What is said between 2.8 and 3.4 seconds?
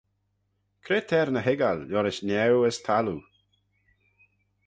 thalloo?